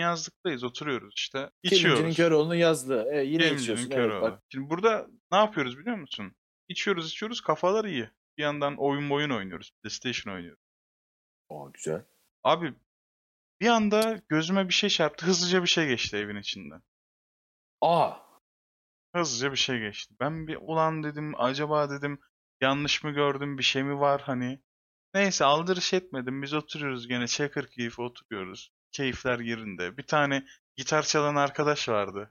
[0.00, 1.50] yazlıktayız oturuyoruz işte.
[1.62, 2.16] İçiyoruz.
[2.16, 3.12] Köroğlu'nun yazdığı.
[3.12, 3.90] E, yine Kilimcinin içiyorsun.
[3.90, 4.42] Evet, bak.
[4.48, 6.34] Şimdi burada ne yapıyoruz biliyor musun?
[6.68, 8.10] İçiyoruz içiyoruz kafalar iyi.
[8.38, 9.70] Bir yandan oyun oyun oynuyoruz.
[9.82, 10.62] PlayStation oynuyoruz.
[11.50, 12.04] Aa, güzel.
[12.44, 12.74] Abi
[13.60, 15.26] bir anda gözüme bir şey çarptı.
[15.26, 16.82] Hızlıca bir şey geçti evin içinden.
[17.80, 18.12] Aa.
[19.14, 20.14] Hızlıca bir şey geçti.
[20.20, 22.20] Ben bir ulan dedim acaba dedim
[22.60, 24.60] yanlış mı gördüm bir şey mi var hani.
[25.14, 26.42] Neyse aldırış etmedim.
[26.42, 28.70] Biz oturuyoruz gene çakır keyfi oturuyoruz.
[28.92, 29.96] Keyifler yerinde.
[29.96, 30.44] Bir tane
[30.76, 32.30] gitar çalan arkadaş vardı.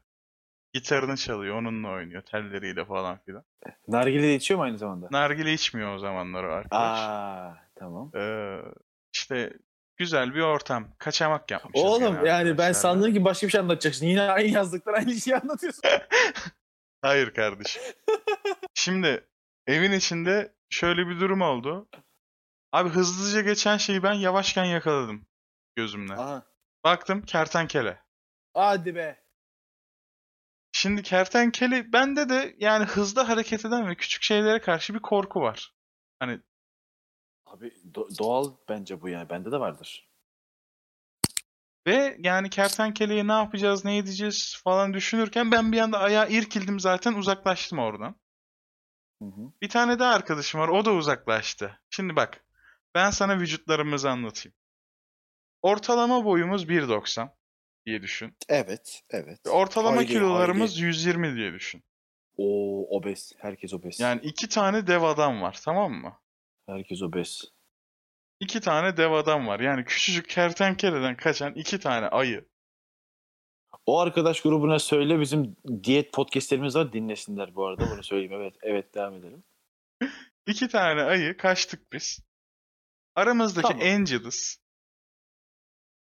[0.74, 3.44] Gitarını çalıyor onunla oynuyor telleriyle falan filan.
[3.88, 5.08] Nargile de içiyor mu aynı zamanda?
[5.12, 7.00] Nargile içmiyor o zamanlar o arkadaş.
[7.00, 8.12] Aa, tamam.
[8.16, 8.58] Ee,
[9.14, 9.54] işte
[9.98, 10.88] güzel bir ortam.
[10.98, 14.06] Kaçamak yapmışız Oğlum yani ben sandım ki başka bir şey anlatacaksın.
[14.06, 15.82] Yine aynı yazdıklar aynı şeyi anlatıyorsun.
[17.02, 17.82] Hayır kardeşim.
[18.74, 19.28] Şimdi
[19.68, 21.90] evin içinde şöyle bir durum oldu.
[22.72, 25.28] Abi hızlıca geçen şeyi ben yavaşken yakaladım
[25.76, 26.14] gözümle.
[26.14, 26.44] Aha.
[26.84, 28.04] Baktım kertenkele.
[28.54, 29.24] Hadi be.
[30.72, 35.74] Şimdi kertenkele bende de yani hızlı hareket eden ve küçük şeylere karşı bir korku var.
[36.20, 36.40] Hani
[37.46, 39.30] Abi do- doğal bence bu yani.
[39.30, 40.10] Bende de vardır.
[41.88, 47.14] ve yani kertenkeleye ne yapacağız, ne edeceğiz falan düşünürken ben bir anda ayağa irkildim zaten
[47.14, 48.16] uzaklaştım oradan.
[49.22, 49.52] Hı hı.
[49.62, 50.68] Bir tane daha arkadaşım var.
[50.68, 51.80] O da uzaklaştı.
[51.90, 52.46] Şimdi bak.
[52.96, 54.56] Ben sana vücutlarımızı anlatayım.
[55.62, 57.30] Ortalama boyumuz 1.90
[57.86, 58.36] diye düşün.
[58.50, 59.40] Evet, evet.
[59.46, 60.86] Ve Ortalama Haydi, kilolarımız haydi.
[60.86, 61.84] 120 diye düşün.
[62.38, 63.34] Oo obez.
[63.38, 64.00] Herkes obez.
[64.00, 66.20] Yani iki tane dev adam var tamam mı?
[66.68, 67.42] Herkes obez.
[68.40, 69.60] İki tane dev adam var.
[69.60, 72.46] Yani küçücük kertenkeleden kaçan iki tane ayı.
[73.86, 77.92] O arkadaş grubuna söyle bizim diyet podcastlerimiz var dinlesinler bu arada.
[77.92, 78.34] Bunu söyleyeyim.
[78.34, 79.44] Evet, evet devam edelim.
[80.48, 82.20] İki tane ayı kaçtık biz.
[83.16, 84.06] Aramızdaki Tamam.
[84.06, 84.58] cılız,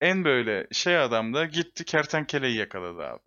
[0.01, 3.19] en böyle şey adam da gitti kertenkeleyi yakaladı abi.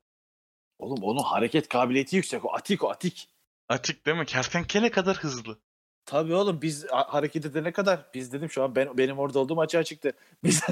[0.79, 2.45] Oğlum onun hareket kabiliyeti yüksek.
[2.45, 3.29] O atik o atik.
[3.69, 4.27] Atik değil mi?
[4.27, 5.59] Kertenkele kadar hızlı.
[6.05, 9.61] Tabii oğlum biz ha- hareket edene kadar biz dedim şu an ben benim orada olduğum
[9.61, 10.13] açığa çıktı.
[10.45, 10.63] Biz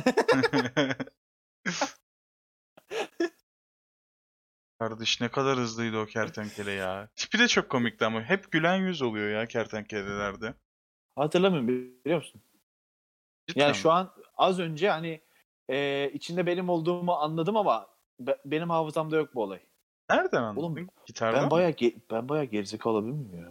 [4.78, 7.08] Kardeş ne kadar hızlıydı o kertenkele ya.
[7.16, 10.54] Tipi de çok komikti ama hep gülen yüz oluyor ya kertenkelelerde.
[11.16, 12.42] hatırlamıyorum biliyor musun?
[13.46, 13.76] Cidden Yani mi?
[13.76, 15.20] şu an az önce hani
[15.70, 17.86] e, içinde benim olduğumu anladım ama
[18.20, 19.60] be- benim hafızamda yok bu olay.
[20.10, 20.60] Nereden anladın?
[20.60, 23.48] Oğlum, Gitarda Ben bayağı ge- ben bayağı gerizekalı olabilir miyim ya?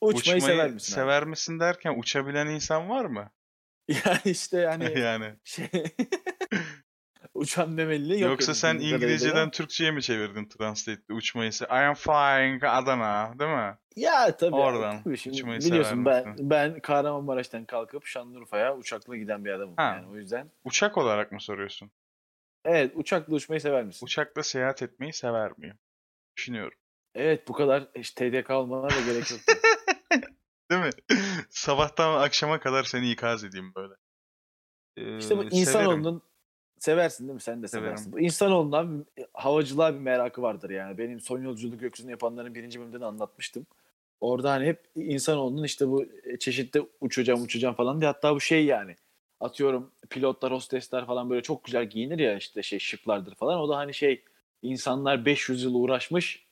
[0.00, 0.92] Uçmayı, sever misin?
[0.92, 1.00] abi?
[1.00, 3.30] sever misin derken uçabilen insan var mı?
[3.88, 5.34] Yani işte yani yani.
[5.44, 5.66] şey
[7.34, 8.30] uçan memeli yok.
[8.30, 8.74] Yoksa sen.
[8.74, 11.50] İngilizceden Türkçe'ye mi çevirdin Translate'de uçmayı?
[11.70, 13.78] I am flying Adana değil mi?
[13.96, 14.54] Ya tabii.
[14.56, 16.50] Oradan Tabii şimdi uçmayı biliyorsun ben misin?
[16.50, 19.82] ben Kahramanmaraş'tan kalkıp Şanlıurfa'ya uçakla giden bir adamım Ha.
[19.82, 20.50] yani o yüzden.
[20.64, 21.90] Uçak olarak mı soruyorsun?
[22.64, 24.06] Evet uçakla uçmayı sever misin?
[24.06, 25.78] Uçakla seyahat etmeyi sever miyim?
[26.36, 26.78] Düşünüyorum.
[27.14, 29.52] Evet bu kadar işte TDK olmana da gerek yoktu.
[30.70, 30.90] Değil mi?
[31.50, 33.94] Sabahtan akşama kadar seni ikaz edeyim böyle.
[34.96, 35.58] Ee, İşte bu severim.
[35.58, 36.22] insanoğlunun
[36.82, 37.40] seversin değil mi?
[37.40, 37.86] Sen de Severim.
[37.88, 38.12] seversin.
[38.12, 40.98] Bu insanoğlundan bir- havacılığa bir merakı vardır yani.
[40.98, 43.66] Benim son yolculuk gökyüzünü yapanların birinci bölümünde de anlatmıştım.
[44.20, 46.04] Orada hani hep insanoğlunun işte bu
[46.40, 48.96] çeşitli uçacağım uçacağım falan diye hatta bu şey yani
[49.40, 53.58] atıyorum pilotlar hostesler falan böyle çok güzel giyinir ya işte şey şıklardır falan.
[53.60, 54.24] O da hani şey
[54.62, 56.46] insanlar 500 yıl uğraşmış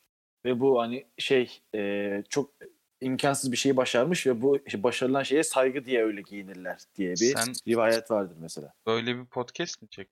[0.45, 2.51] ve bu hani şey e, çok
[3.01, 7.55] imkansız bir şeyi başarmış ve bu başarılan şeye saygı diye öyle giyinirler diye bir Sen-
[7.69, 8.73] rivayet vardır mesela.
[8.87, 10.09] Böyle bir podcast mi çek?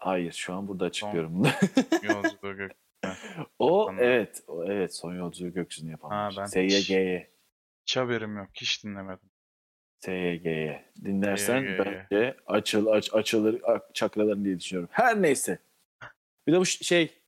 [0.00, 1.42] Hayır şu an burada açıklıyorum.
[2.02, 2.72] Yolculuğu gök.
[3.58, 6.32] o evet o evet son yolculuğu gökyüzünü yapanlar.
[6.34, 7.30] Ha, ben SYG'ye.
[7.86, 8.48] Hiç haberim yok.
[8.54, 9.30] Hiç dinlemedim.
[10.00, 10.84] SYG'ye.
[11.04, 11.78] Dinlersen SYG'ye.
[12.10, 13.62] bence açıl aç, açılır
[13.94, 14.88] çakraların diye düşünüyorum.
[14.92, 15.58] Her neyse.
[16.46, 17.18] Bir de bu şey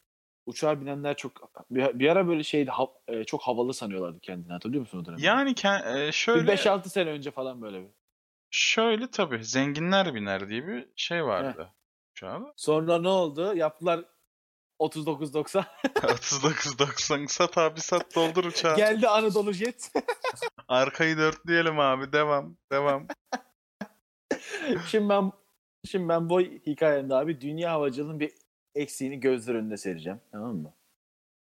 [0.46, 4.80] uçağa binenler çok bir, bir ara böyle şeydi ha- e, çok havalı sanıyorlardı kendini hatırlıyor
[4.80, 5.22] musun o dönemi?
[5.22, 7.88] Yani ke- e, şöyle 5-6 sene önce falan böyle bir.
[8.50, 11.72] şöyle tabii zenginler biner diye bir şey vardı.
[12.20, 13.54] Şu an Sonra ne oldu?
[13.54, 14.04] Yaptılar
[14.80, 15.64] 39.90.
[15.84, 18.76] 39.90 sat abi sat doldur uçağı.
[18.76, 19.92] Geldi Anadolu Jet.
[20.68, 23.06] Arkayı dörtleyelim abi devam devam.
[24.86, 25.32] şimdi ben
[25.84, 28.32] şimdi ben bu hikayemde abi dünya havacılığının bir
[28.74, 30.20] eksiğini gözler önünde sereceğim.
[30.32, 30.74] Tamam mı?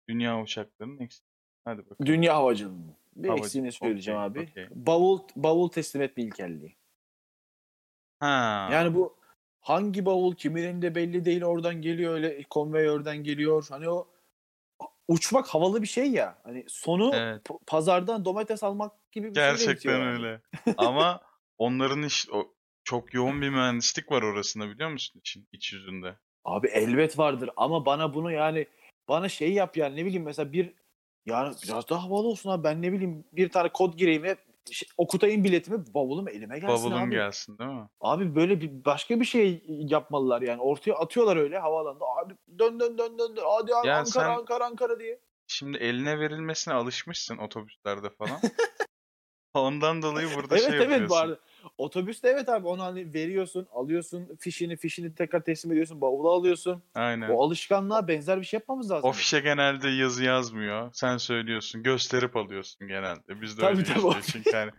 [0.10, 1.24] Dünya uçaklarının eksik.
[1.66, 2.06] Hadi bakalım.
[2.06, 4.50] Dünya havacılığının bir Havacı- eksiğini söyleyeceğim okey, abi.
[4.52, 4.68] okey.
[4.72, 6.76] Bavul bavul teslim etme ilkelliği.
[8.20, 8.70] Ha.
[8.72, 9.25] Yani bu
[9.66, 13.68] hangi bavul kimin elinde belli değil oradan geliyor öyle konveyörden geliyor.
[13.70, 14.08] Hani o
[15.08, 16.38] uçmak havalı bir şey ya.
[16.44, 17.42] Hani sonu Evet.
[17.68, 20.12] pazardan domates almak gibi bir bitiyor Gerçekten yani.
[20.12, 20.42] öyle.
[20.78, 21.22] Ama
[21.58, 22.54] onların iş o
[22.84, 26.16] çok yoğun bir mühendislik var orasında biliyor musun için iç yüzünde.
[26.44, 28.68] Abi elbet vardır ama bana bunu yani
[29.08, 30.74] bana şey yap yani ne bileyim mesela bir
[31.26, 34.36] yani biraz daha havalı olsun abi ben ne bileyim bir tane kod gireyim ve
[34.72, 37.12] şey, okutayım biletimi bavulum elime gelsin Bavulun abi.
[37.12, 37.88] gelsin değil mi?
[38.02, 42.98] Abi böyle bir başka bir şey yapmalılar yani ortaya atıyorlar öyle havaalanında abi dön dön
[42.98, 45.20] dön dön dön hadi abi Ya Ankara sen- Ankara Ankara diye.
[45.48, 48.40] Şimdi eline verilmesine alışmışsın otobüslerde falan.
[49.54, 51.16] Ondan dolayı burada evet şey evet yapıyorsun.
[51.16, 51.40] arada.
[51.78, 56.84] Otobüste evet abi onu hani veriyorsun alıyorsun fişini fişini tekrar teslim ediyorsun bavula alıyorsun.
[56.96, 57.30] Aynen.
[57.30, 59.10] O alışkanlığa benzer bir şey yapmamız lazım.
[59.10, 60.90] O fişe genelde yazı yazmıyor.
[60.94, 61.84] Sen söylüyorsun.
[61.84, 63.42] Gösterip alıyorsun genelde.
[63.42, 64.72] Biz de Tabii, öyle tabii, işte çünkü hani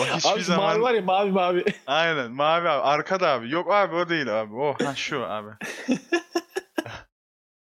[0.00, 1.64] o hiçbir abi zaman mavi var ya mavi mavi.
[1.86, 2.82] Aynen mavi abi.
[2.82, 3.50] Arkada abi.
[3.50, 4.54] Yok abi o değil abi.
[4.54, 5.50] O ha şu abi.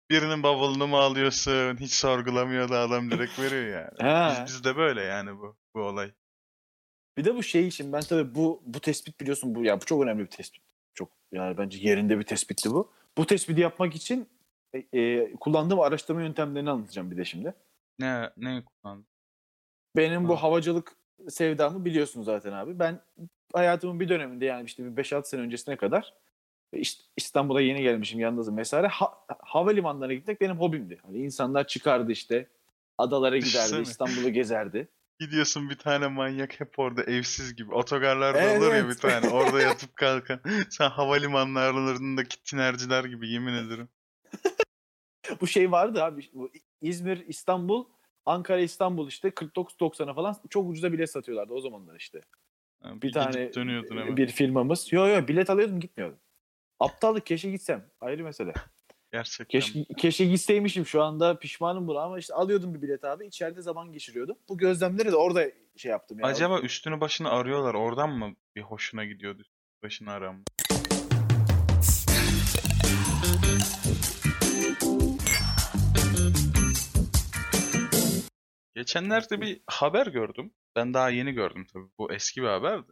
[0.09, 1.77] Birinin bavulunu mu alıyorsun?
[1.77, 4.11] Hiç sorgulamıyor da adam direkt veriyor yani.
[4.11, 4.29] Ha.
[4.31, 6.11] Biz, bizde böyle yani bu bu olay.
[7.17, 10.03] Bir de bu şey için ben tabii bu bu tespit biliyorsun bu ya bu çok
[10.03, 10.63] önemli bir tespit.
[10.93, 12.91] Çok yani bence yerinde bir tespitti bu.
[13.17, 14.27] Bu tespiti yapmak için
[14.73, 17.53] e, e, kullandığım araştırma yöntemlerini anlatacağım bir de şimdi.
[17.99, 19.05] Ne ne kullandın?
[19.95, 20.43] Benim bu Ha.
[20.43, 20.95] havacılık
[21.29, 22.79] sevdamı biliyorsun zaten abi.
[22.79, 22.99] Ben
[23.53, 26.13] hayatımın bir döneminde yani işte bir 5-6 sene öncesine kadar
[26.73, 28.87] işte İstanbul'a yeni gelmişim yalnızım vesaire.
[28.87, 30.99] Ha, havalimanlarına gitmek benim hobimdi.
[31.03, 32.47] Hani insanlar çıkardı işte
[32.97, 33.81] adalara giderdi.
[33.81, 34.87] İstanbul'u gezerdi.
[35.21, 37.73] Gidiyorsun bir tane manyak hep orada evsiz gibi.
[37.73, 39.29] Otogarlarda Evet, olur ya bir tane.
[39.29, 40.39] Orada yatıp kalkan.
[40.69, 43.89] Sen havalimanlarındaki tinerciler gibi yemin ederim.
[45.41, 46.29] bu şey vardı abi.
[46.33, 46.51] Bu
[46.81, 47.85] İzmir, İstanbul,
[48.25, 52.21] Ankara, İstanbul işte 49.90'a falan çok ucuza bilet satıyorlardı o zamanlar işte.
[52.81, 54.17] Ha, Bir gidip tane dönüyordun hemen.
[54.17, 54.93] bir firmamız.
[54.93, 56.19] Yo yo bilet alıyordum gitmiyordum.
[56.79, 57.91] Aptallık keşke gitsem.
[58.01, 58.53] Ayrı mesele.
[59.11, 59.59] Gerçekten.
[59.59, 63.91] Keşke, keşke gitseymişim şu anda pişmanım buna ama işte alıyordum bir bilet abi içeride zaman
[63.91, 64.37] geçiriyordum.
[64.49, 66.31] Bu gözlemleri de orada şey yaptım yani.
[66.31, 67.73] Acaba üstünü başını arıyorlar.
[67.73, 69.43] Oradan mı bir hoşuna gidiyordu
[69.83, 70.43] başını aram?
[78.75, 80.53] Geçenlerde bir haber gördüm.
[80.75, 81.89] Ben daha yeni gördüm tabii.
[81.97, 82.91] Bu eski bir haberdi.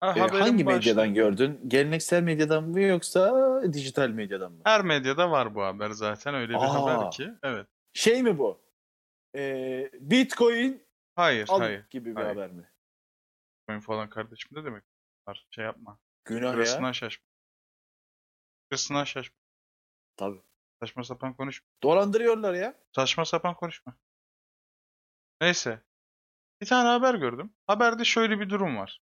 [0.00, 1.60] Ha, haberin hangi başlığı- medyadan gördün?
[1.68, 3.32] Geleneksel medyadan mı yoksa
[3.72, 4.60] dijital medyadan mı?
[4.64, 6.34] Her medyada var bu haber zaten.
[6.34, 6.74] Öyle bir Aa.
[6.96, 7.30] haber ki.
[7.42, 7.66] Evet.
[7.92, 8.60] Şey mi bu?
[9.36, 10.86] Ee, Bitcoin
[11.16, 11.86] Hayır, al hayır.
[11.90, 12.28] gibi bir hayır.
[12.28, 12.70] haber mi?
[13.60, 14.84] Bitcoin falan kardeşim ne demek?
[15.28, 15.98] Var, Şey yapma.
[16.24, 16.92] Günah Kırısından ya.
[16.92, 17.24] şaşma.
[18.70, 19.36] Kırısından şaşma.
[20.16, 20.42] Tabii.
[20.80, 21.66] Saçma sapan konuşma.
[21.82, 22.74] Dolandırıyorlar ya.
[22.96, 23.94] Saçma sapan konuşma.
[25.40, 25.80] Neyse.
[26.60, 27.52] Bir tane haber gördüm.
[27.66, 29.00] Haberde şöyle bir durum var.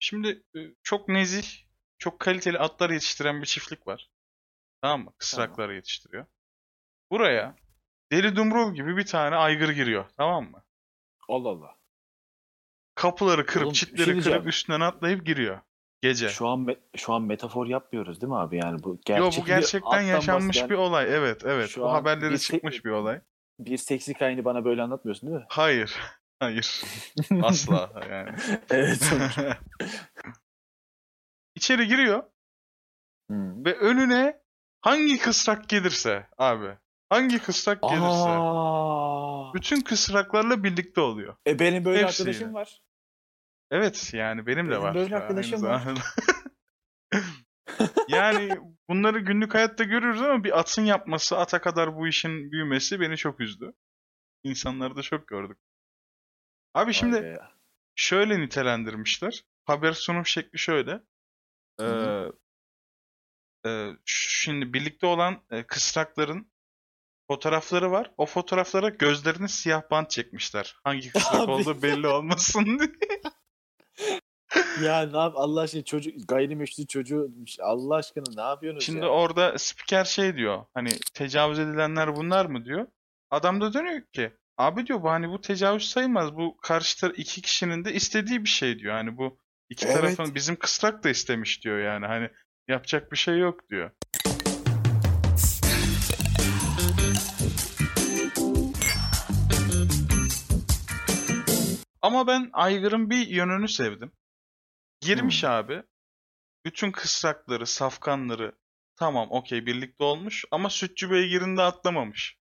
[0.00, 1.64] Şimdi e, çok nezih,
[1.98, 4.10] çok kaliteli atlar yetiştiren bir çiftlik var.
[4.82, 5.12] Tamam mı?
[5.18, 6.26] Kısrakları yetiştiriyor.
[7.10, 7.56] Buraya
[8.12, 10.04] deli dumrul gibi bir tane aygır giriyor.
[10.16, 10.64] Tamam mı?
[11.28, 11.76] Allah Allah.
[12.94, 15.60] Kapıları kırıp, Oğlum, çitleri şey kırıp üstünden atlayıp giriyor.
[16.02, 16.28] Gece.
[16.28, 18.56] Şu an şu an metafor yapmıyoruz değil mi abi?
[18.56, 21.06] Yani bu Yo gerçek bu gerçekten yaşanmış bahseden- bir olay.
[21.08, 21.68] Evet, evet.
[21.70, 23.20] Şu Bu haberlere bir çıkmış bir olay.
[23.58, 25.46] bir seksi kayını bana böyle anlatmıyorsun değil mi?
[25.48, 25.96] Hayır.
[26.40, 26.82] Hayır.
[27.42, 28.36] Asla yani.
[28.70, 29.12] evet.
[31.54, 32.22] İçeri giriyor
[33.30, 33.64] Hmm.
[33.64, 34.40] ve önüne
[34.80, 36.78] hangi kısrak gelirse abi.
[37.08, 38.04] Hangi kısrak gelirse.
[38.28, 39.54] Aa.
[39.54, 41.36] Bütün kısraklarla birlikte oluyor.
[41.46, 42.30] E benim böyle Hepsiyle.
[42.30, 42.82] arkadaşım var.
[43.70, 44.94] Evet yani benim de Benim var.
[44.94, 45.82] böyle arkadaşım var.
[48.08, 48.56] yani
[48.88, 53.40] bunları günlük hayatta görüyoruz ama bir atın yapması, ata kadar bu işin büyümesi beni çok
[53.40, 53.72] üzdü.
[54.44, 55.58] İnsanları da çok gördük.
[56.74, 57.38] Abi şimdi
[57.94, 59.44] şöyle nitelendirmişler.
[59.64, 61.02] Haber sunum şekli şöyle.
[61.80, 62.32] Ee, Hı
[63.66, 66.50] e, şimdi birlikte olan e, kısrakların
[67.28, 68.10] fotoğrafları var.
[68.16, 70.76] O fotoğraflara gözlerini siyah bant çekmişler.
[70.84, 71.50] Hangi kısrak Abi.
[71.50, 73.20] olduğu belli olmasın diye.
[74.82, 79.08] Ya ne yap Allah aşkına çocuk gayrimeşru çocuğu Allah aşkına ne yapıyorsunuz Şimdi ya?
[79.08, 80.64] orada spiker şey diyor.
[80.74, 82.86] Hani tecavüz edilenler bunlar mı diyor.
[83.30, 86.36] Adam da dönüyor ki abi diyor bu hani bu tecavüz sayılmaz.
[86.36, 88.94] Bu karşı iki kişinin de istediği bir şey diyor.
[88.94, 89.38] Hani bu
[89.68, 89.96] iki Evet.
[89.96, 92.06] tarafın bizim kısrak da istemiş diyor yani.
[92.06, 92.30] Hani
[92.68, 93.90] yapacak bir şey yok diyor.
[102.02, 104.12] Ama ben Aygır'ın bir yönünü sevdim.
[105.00, 105.50] Girmiş Hmm.
[105.50, 105.82] abi.
[106.64, 108.52] Bütün kısrakları, safkanları
[108.96, 112.39] tamam okey birlikte olmuş ama Sütçü Beygir'inde atlamamış.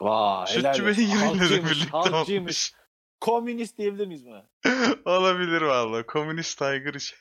[0.00, 1.02] Vay helal Sütçü olsun.
[1.10, 2.30] De Halkçıymış, birlikte halkçıymış.
[2.40, 2.72] olmuş.
[3.20, 4.48] Komünist diyebilir miyiz buna?
[5.04, 6.06] Olabilir valla.
[6.06, 7.16] Komünist Tiger için.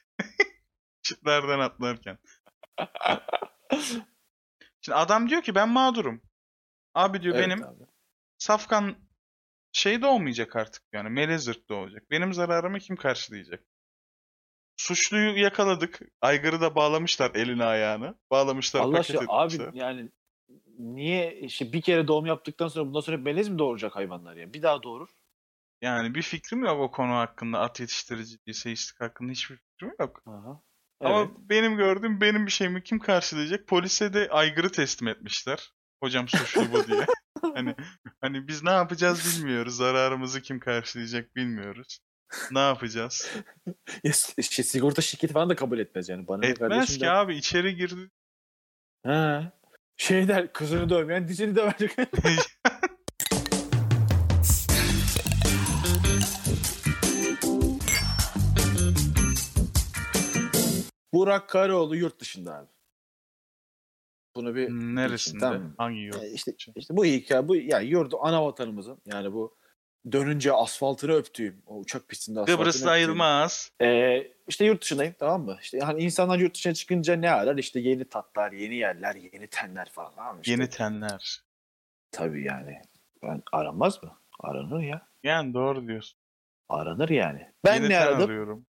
[1.01, 2.17] Çitlerden atlarken.
[4.81, 6.21] Şimdi adam diyor ki ben mağdurum.
[6.93, 7.83] Abi diyor Evet benim abi.
[8.37, 8.95] safkan
[9.71, 12.03] şey de olmayacak artık yani melezırt da olacak.
[12.11, 13.63] Benim zararımı kim karşılayacak?
[14.77, 15.99] Suçluyu yakaladık.
[16.21, 18.15] Aygırı da bağlamışlar elini ayağını.
[18.31, 19.73] Bağlamışlar Allah paket aşkına abi etmişler.
[19.73, 20.09] yani
[20.79, 24.53] niye işte bir kere doğum yaptıktan sonra bundan sonra melez mi doğuracak hayvanlar ya?
[24.53, 25.09] Bir daha doğurur.
[25.81, 27.59] Yani bir fikrim yok o konu hakkında.
[27.59, 30.21] At yetiştiriciliği, seyislik hakkında hiçbir fikrim yok.
[30.25, 30.61] Aha.
[30.99, 31.29] Ama Evet.
[31.37, 33.67] benim gördüğüm benim bir şeyimi kim karşılayacak?
[33.67, 35.71] Polise de aygırı teslim etmişler.
[36.03, 37.05] Hocam suçlu bu diye.
[37.53, 37.75] hani
[38.21, 39.75] hani biz ne yapacağız bilmiyoruz.
[39.75, 41.99] Zararımızı kim karşılayacak bilmiyoruz.
[42.51, 43.31] Ne yapacağız?
[44.03, 44.11] Ya,
[44.43, 46.27] şey, sigorta şirketi falan da kabul etmez yani.
[46.27, 47.07] Bana Etmez ki der.
[47.13, 48.09] abi içeri girdi.
[49.05, 49.51] Ha.
[49.97, 51.75] Şey der kızını dövmeyen dizini döver.
[61.13, 62.69] Burak Karaoğlu yurt dışında abi.
[64.35, 65.39] Bunu bir Neresinde?
[65.39, 65.73] Tamam.
[65.77, 66.23] Hangi yurt?
[66.23, 69.57] E, işte işte bu hikaye bu yani yurdu ana vatanımızın yani bu
[70.11, 73.71] dönünce asfaltını öptüğüm o uçak pistinde asfaltını Kıbrıs'ta ayılmaz.
[73.81, 75.57] Ee, işte yurt dışındayım tamam mı?
[75.61, 77.57] İşte hani insanlar yurt dışına çıkınca ne arar?
[77.57, 80.11] İşte yeni tatlar, yeni yerler, yeni tenler falan.
[80.15, 80.41] Tamam?
[80.41, 81.41] İşte, Yeni tenler.
[82.11, 82.81] Tabii yani.
[83.23, 84.17] Ben aranmaz mı?
[84.39, 85.07] Aranır ya.
[85.23, 86.19] Yani doğru diyorsun.
[86.69, 87.51] Aranır yani.
[87.65, 88.25] Ben Yeni ne aradım?
[88.29, 88.65] arıyorum.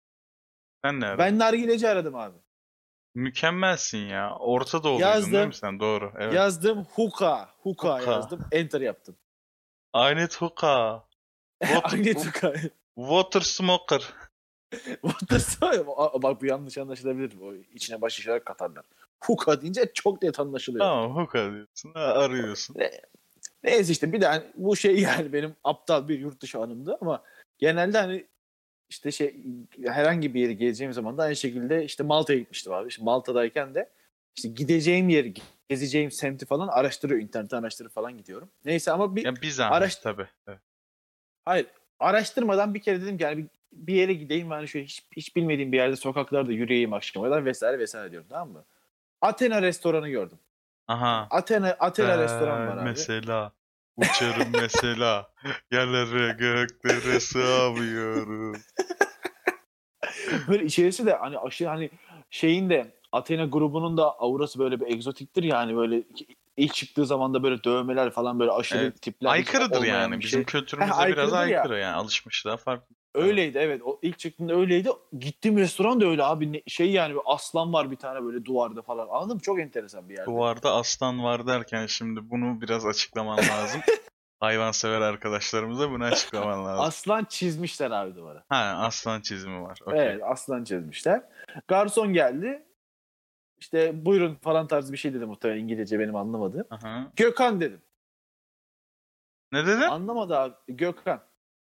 [0.84, 1.20] Sen ne aradın?
[1.26, 2.38] Ben nargileci aradım abi.
[3.16, 4.36] Mükemmelsin ya.
[4.36, 5.34] Orta Doğuluydun Yazdım.
[5.34, 5.80] değil mi sen?
[5.80, 6.14] Doğru.
[6.20, 6.34] Evet.
[6.34, 7.50] Yazdım huka.
[7.60, 8.12] Huka Huka.
[8.12, 8.40] yazdım.
[8.52, 9.16] Enter yaptım.
[9.94, 11.04] Aynet Hoka.
[11.62, 12.54] What- Aynı huka.
[12.96, 14.14] Water Smoker.
[16.24, 17.34] Bak bu yanlış anlaşılabilir.
[17.42, 18.86] O içine başka şeyler katarlar.
[19.24, 20.86] Huka deyince çok net anlaşılıyor.
[20.86, 21.92] Tamam Hoka diyorsun.
[21.94, 22.76] Ha, arıyorsun.
[23.64, 27.24] Neyse işte bir de hani bu şey yani benim aptal bir yurt dışı anımdı ama
[27.58, 28.26] genelde hani
[28.90, 29.36] işte şey
[29.86, 32.88] herhangi bir yere geleceğim zaman da aynı şekilde işte Malta'ya gitmiştim abi.
[32.88, 33.90] İşte Malta'dayken de
[34.36, 35.34] işte gideceğim yeri,
[35.70, 37.22] gezeceğim semti falan araştırıyor.
[37.22, 38.50] internetten araştırıp falan gidiyorum.
[38.66, 40.28] Neyse ama bir Ya bir zahmet Araş- tabii.
[40.48, 40.60] Evet.
[41.46, 41.68] Hayır
[42.00, 45.36] araştırmadan bir kere dedim ki yani bir, bir yere gideyim ve hani şöyle hiç, hiç
[45.36, 48.66] bilmediğim bir yerde sokaklarda yürüyeyim akşama kadar vesaire vesaire diyorum tamam mı?
[49.22, 50.40] Athena restoranı gördüm.
[50.88, 51.28] Aha.
[51.30, 52.90] Athena Athena restoran var Ben abi.
[52.90, 53.52] Mesela.
[53.98, 55.30] Uçarım mesela.
[55.72, 58.62] Yerlere göklere sığamıyorum.
[60.48, 61.90] böyle içerisi de hani aşırı hani
[62.30, 66.04] şeyin de Athena grubunun da aurası böyle bir egzotiktir yani böyle
[66.58, 69.02] ilk çıktığı zaman da böyle dövmeler falan böyle aşırı Evet.
[69.02, 69.30] tipler.
[69.30, 70.20] Aykırıdır yani.
[70.20, 70.44] Bizim şey.
[70.46, 71.38] kültürümüze Ha, biraz ya.
[71.38, 71.96] aykırı yani.
[71.96, 72.96] Alışmışlar farklı.
[73.16, 73.82] Öyleydi evet.
[73.86, 74.90] O ilk çıktığında öyleydi.
[75.20, 76.54] Gittiğim restoran da öyle abi.
[76.54, 79.08] Ne- şey yani bir aslan var bir tane böyle duvarda falan.
[79.12, 79.42] Anladın mı?
[79.42, 80.26] Çok enteresan bir yer.
[80.26, 83.82] Duvarda aslan var derken şimdi bunu biraz açıklaman lazım.
[84.40, 86.86] Hayvansever arkadaşlarımıza bunu açıklaman lazım.
[86.86, 88.44] Aslan çizmişler abi duvara.
[88.50, 89.80] ha aslan çizimi var.
[89.86, 90.00] Okey.
[90.00, 91.22] Evet aslan çizmişler.
[91.68, 92.64] Garson geldi.
[93.64, 96.68] İşte buyurun falan tarzı bir şey dedi muhtemelen İngilizce benim anlamadığım.
[96.70, 97.12] Aha.
[97.16, 97.82] Gökhan dedim.
[99.52, 99.82] Ne dedin?
[99.82, 100.54] Anlamadı abi.
[100.68, 101.22] Gökhan.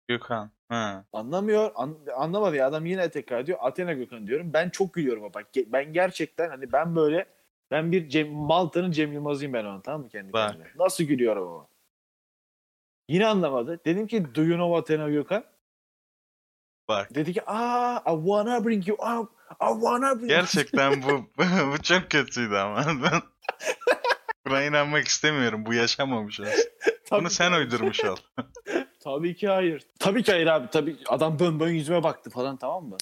[0.08, 0.52] Gökhan.
[0.70, 1.06] Ha.
[1.14, 1.72] Anlamıyor.
[1.76, 2.68] an- anlamadı ya.
[2.68, 3.58] Adam yine tekrar diyor.
[3.62, 4.54] Athena Gökhan diyorum.
[4.54, 5.48] Ben çok gülüyorum bak.
[5.56, 7.26] ge- Ben gerçekten hani ben böyle
[7.72, 10.52] ben bir Cem, Malta'nın Cem Yılmaz'ıyım ben ona tamam mı kendi Bak.
[10.52, 10.72] kendime.
[10.76, 11.68] Nasıl gülüyorum ama.
[13.08, 13.80] Yine anlamadı.
[13.86, 15.44] Dedim ki do you know Athena Gökhan?
[16.88, 17.16] Bak.
[17.16, 19.39] Dedi ki aa I wanna bring you up.
[19.50, 21.26] I wanna bring Gerçekten bu
[21.72, 22.86] bu çok kötüydü ama.
[22.88, 23.22] Ben
[24.48, 25.66] buna inanmak istemiyorum.
[25.66, 27.22] Bu yaşamamış aslında.
[27.22, 28.16] Bunu sen uydurmuş ol.
[29.04, 29.88] Tabii ki hayır.
[30.00, 30.68] Tabii ki hayır abi.
[30.72, 32.98] Tabii adam bön bön yüzüme baktı falan tamam mı?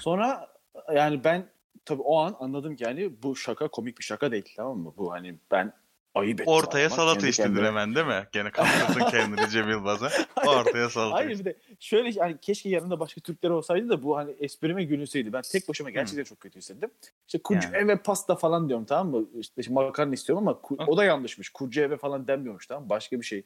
[0.00, 0.48] Sonra
[0.94, 1.50] yani ben
[1.84, 4.94] tabii o an anladım ki yani bu şaka komik bir şaka değil tamam mı?
[4.96, 5.72] Bu hani ben
[6.14, 6.52] ayıp ettim.
[6.52, 8.26] Ortaya adama, salata kendi istedin hemen değil mi?
[8.32, 10.10] Gene kaptırdın kendini Cem Yılmaz'a.
[10.46, 14.30] Ortaya salata Hayır bir de şöyle hani keşke yanında başka Türkler olsaydı da bu hani
[14.40, 15.32] esprime gülünseydi.
[15.32, 16.90] Ben tek başıma gerçekten çok kötü hissettim.
[17.26, 17.76] İşte kurcu Yani.
[17.76, 19.26] eve pasta falan diyorum tamam mı?
[19.40, 21.48] İşte işte makarna istiyorum ama ku- o da yanlışmış.
[21.48, 22.90] Kurcu eve falan denmiyormuş tamam mı?
[22.90, 23.44] Başka bir şey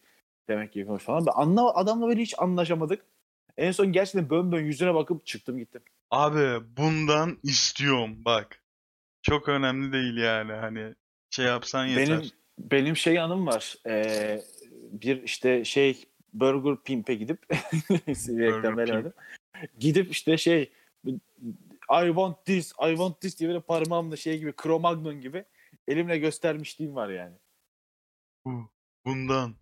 [0.48, 1.26] demek ki yapıyormuş falan.
[1.26, 3.04] Ben anla, adamla böyle hiç anlaşamadık.
[3.56, 5.82] En son gerçekten bön bön yüzüne bakıp çıktım gittim.
[6.10, 8.60] Abi bundan istiyorum bak.
[9.22, 10.94] Çok önemli değil yani hani
[11.30, 12.08] şey yapsan yeter.
[12.18, 13.76] Benim benim şey anım var.
[13.86, 14.40] Ee,
[14.90, 17.38] bir işte şey Burger Pimp'e gidip
[18.38, 18.76] reklam.
[19.78, 20.72] Gidip işte şey
[21.92, 25.44] I want this, I want this diye böyle parmağımla şey gibi Cro-Magnon gibi
[25.88, 27.34] elimle göstermişliğim var yani.
[28.44, 28.70] Bu,
[29.06, 29.54] bundan.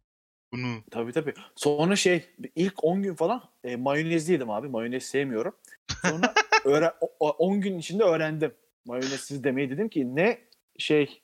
[0.53, 0.83] Bunu.
[0.91, 1.35] Tabii tabii.
[1.57, 2.25] Sonra şey
[2.57, 4.69] ilk 10 gün falan e, mayonezli yedim abi.
[4.69, 5.57] Mayonez sevmiyorum.
[6.03, 6.35] Sonra
[6.65, 8.55] öğren, o- o- 10 gün içinde öğrendim.
[8.87, 10.39] Mayonezsiz demeyi dedim ki ne
[10.79, 11.23] şey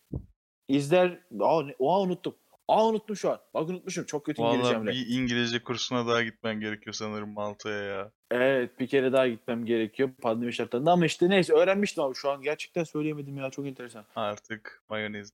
[0.68, 1.18] izler.
[1.40, 2.34] Aa, ne, aa unuttum.
[2.68, 3.38] Aa unuttum şu an.
[3.54, 4.04] Bak unutmuşum.
[4.04, 4.90] Çok kötü Vallahi İngilizcemle.
[4.90, 8.10] bir İngilizce kursuna daha gitmen gerekiyor sanırım Malta'ya ya.
[8.30, 12.42] Evet bir kere daha gitmem gerekiyor pandemi şartlarında ama işte neyse öğrenmiştim abi şu an.
[12.42, 14.04] Gerçekten söyleyemedim ya çok enteresan.
[14.16, 15.32] Artık mayonez.